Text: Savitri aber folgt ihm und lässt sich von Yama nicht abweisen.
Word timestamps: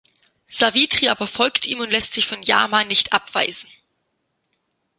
Savitri 0.49 1.09
aber 1.09 1.27
folgt 1.27 1.67
ihm 1.67 1.79
und 1.79 1.91
lässt 1.91 2.13
sich 2.13 2.25
von 2.25 2.41
Yama 2.41 2.85
nicht 2.85 3.13
abweisen. 3.13 3.69